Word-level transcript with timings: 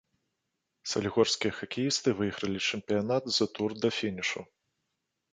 Салігорскія 0.91 1.51
хакеісты 1.59 2.13
выйгралі 2.21 2.59
чэмпіянат 2.69 3.23
за 3.35 3.45
тур 3.59 3.69
да 3.83 3.91
фінішу. 3.99 4.41